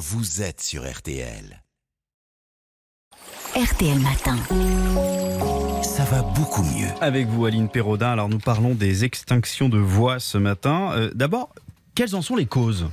[0.00, 1.62] vous êtes sur RTL.
[3.54, 4.38] RTL Matin.
[5.82, 6.88] Ça va beaucoup mieux.
[7.02, 8.10] Avec vous, Aline Perraudin.
[8.12, 10.92] Alors, nous parlons des extinctions de voix ce matin.
[10.94, 11.50] Euh, D'abord,
[11.94, 12.88] quelles en sont les causes?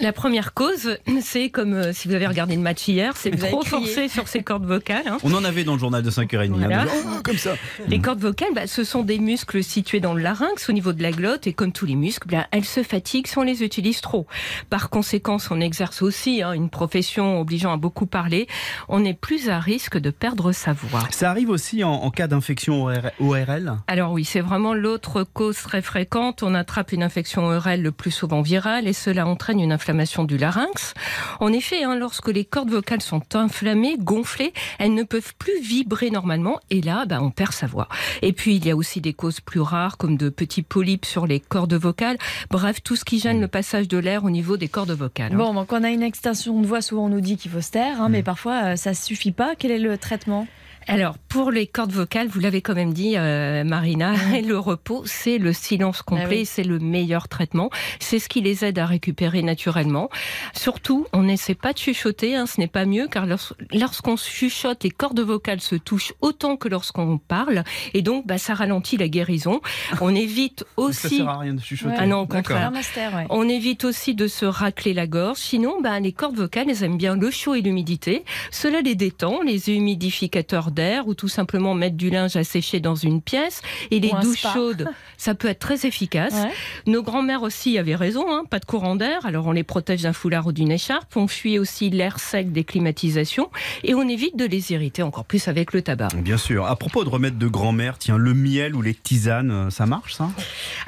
[0.00, 3.60] La première cause, c'est comme euh, si vous avez regardé le match hier, c'est trop
[3.60, 3.64] crié.
[3.86, 5.06] forcer sur ses cordes vocales.
[5.06, 5.18] hein.
[5.24, 6.52] On en avait dans le journal de 5h30.
[6.52, 6.84] hein, Voilà.
[6.84, 7.54] de- Oh, comme ça.
[7.88, 11.02] Les cordes vocales, bah, ce sont des muscles situés dans le larynx au niveau de
[11.02, 14.00] la glotte et comme tous les muscles, bah, elles se fatiguent si on les utilise
[14.00, 14.26] trop.
[14.70, 18.46] Par conséquent, si on exerce aussi hein, une profession obligeant à beaucoup parler,
[18.88, 21.02] on est plus à risque de perdre sa voix.
[21.10, 25.56] Ça arrive aussi en, en cas d'infection OR- ORL Alors oui, c'est vraiment l'autre cause
[25.56, 26.42] très fréquente.
[26.42, 30.38] On attrape une infection ORL le plus souvent virale et cela entraîne une inflammation du
[30.38, 30.94] larynx.
[31.40, 36.10] En effet, hein, lorsque les cordes vocales sont inflammées, gonflées, elles ne peuvent plus vibrer
[36.10, 37.88] normalement et là, bah, on perd sa voix.
[38.22, 41.26] Et puis, il y a aussi des causes plus rares comme de petits polypes sur
[41.26, 42.18] les cordes vocales.
[42.50, 45.32] Bref, tout ce qui gêne le passage de l'air au niveau des cordes vocales.
[45.32, 45.36] hein.
[45.36, 47.70] Bon, donc on a une extension de voix, souvent on nous dit qu'il faut se
[47.70, 48.12] taire, hein, Mm.
[48.12, 49.54] mais parfois euh, ça suffit pas.
[49.58, 50.46] Quel est le traitement?
[50.88, 54.14] Alors, pour les cordes vocales, vous l'avez quand même dit, euh, Marina,
[54.46, 56.46] le repos, c'est le silence complet, Ah oui.
[56.46, 57.70] c'est le meilleur traitement.
[58.00, 60.10] C'est ce qui les aide à récupérer naturellement.
[60.54, 64.82] Surtout, on n'essaie pas de chuchoter, hein, ce n'est pas mieux, car lors- lorsqu'on chuchote,
[64.84, 67.62] les cordes vocales se touchent autant que lorsqu'on parle,
[67.94, 69.60] et donc bah, ça ralentit la guérison.
[70.00, 71.16] On évite Ça aussi...
[71.18, 71.94] sert à rien de chuchoter.
[71.96, 72.66] Ah non, au contraire.
[72.66, 73.26] Un master, ouais.
[73.30, 75.38] On évite aussi de se racler la gorge.
[75.38, 78.24] Sinon, ben, les cordes vocales, elles aiment bien le chaud et l'humidité.
[78.50, 82.94] Cela les détend, les humidificateurs d'air ou tout simplement mettre du linge à sécher dans
[82.94, 83.62] une pièce.
[83.90, 86.34] Et les douches chaudes, ça peut être très efficace.
[86.34, 86.52] Ouais.
[86.86, 89.24] Nos grands-mères aussi avaient raison, hein, pas de courant d'air.
[89.24, 91.16] Alors on les protège d'un foulard ou d'une écharpe.
[91.16, 93.50] On fuit aussi l'air sec des climatisations.
[93.84, 96.08] Et on évite de les irriter encore plus avec le tabac.
[96.16, 96.66] Bien sûr.
[96.66, 100.14] À propos de remèdes de grand-mère, tiens, le miel ou les tisanes, euh, ça marche
[100.14, 100.30] ça?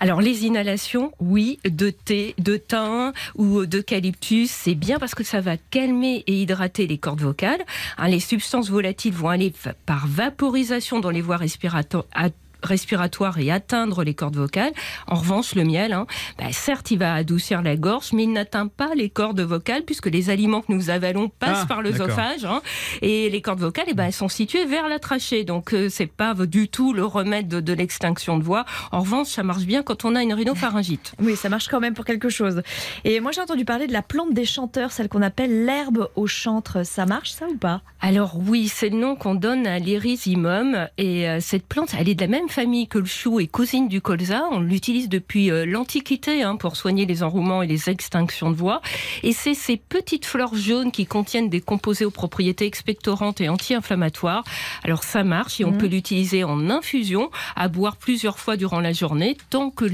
[0.00, 5.40] Alors les inhalations, oui, de thé, de thym ou d'eucalyptus, c'est bien parce que ça
[5.40, 7.62] va calmer et hydrater les cordes vocales.
[7.98, 9.50] Hein, les substances volatiles vont aller
[9.86, 12.04] par vaporisation dans les voies respirato-
[12.62, 14.72] respiratoires et atteindre les cordes vocales.
[15.06, 16.06] En revanche, le miel, hein,
[16.38, 20.06] bah, certes, il va adoucir la gorge, mais il n'atteint pas les cordes vocales puisque
[20.06, 22.62] les aliments que nous avalons passent Ah, par l'œsophage hein,
[23.00, 25.44] et les cordes vocales, eh ben, elles sont situées vers la trachée.
[25.44, 28.64] Donc, euh, c'est pas du tout le remède de, de l'extinction de voix.
[28.90, 31.14] En revanche, ça marche bien quand on a une rhinopharyngite.
[31.22, 32.62] Oui, ça marche quand même pour quelque chose.
[33.04, 36.26] Et moi j'ai entendu parler de la plante des chanteurs, celle qu'on appelle l'herbe au
[36.26, 36.84] chantre.
[36.84, 37.82] Ça marche ça ou pas?
[38.00, 42.14] Alors oui, c'est le nom qu'on donne à l'érysymum et euh, cette plante, elle est
[42.14, 44.42] de la même famille que le chou et cousine du colza.
[44.52, 48.82] On l'utilise depuis euh, l'Antiquité hein, pour soigner les enrouements et les extinctions de voix.
[49.22, 54.44] Et c'est ces petites fleurs jaunes qui contiennent des composés aux propriétés expectorantes et anti-inflammatoires.
[54.84, 55.78] Alors ça marche et on Mhm.
[55.78, 59.86] peut l'utiliser en infusion, à boire plusieurs fois durant la journée, tant que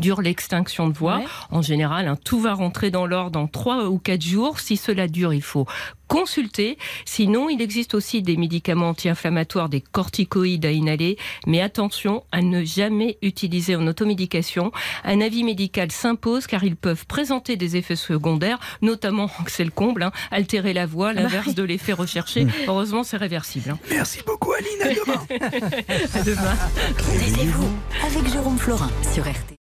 [0.00, 1.18] dure l'extinction de voix.
[1.18, 1.24] Ouais.
[1.50, 4.60] En général, hein, tout va rentrer dans l'ordre en 3 ou 4 jours.
[4.60, 5.66] Si cela dure, il faut
[6.12, 6.76] consulter.
[7.06, 11.16] Sinon, il existe aussi des médicaments anti-inflammatoires, des corticoïdes à inhaler.
[11.46, 14.72] Mais attention à ne jamais utiliser en automédication.
[15.04, 20.02] Un avis médical s'impose car ils peuvent présenter des effets secondaires, notamment, c'est le comble,
[20.02, 22.46] hein, altérer la voix, l'inverse de l'effet recherché.
[22.68, 23.70] Heureusement, c'est réversible.
[23.70, 23.78] hein.
[23.88, 25.26] Merci beaucoup Aline, à demain.
[26.14, 26.56] À demain.
[26.98, 27.70] Taisez-vous
[28.04, 29.61] avec Jérôme Florin sur RT.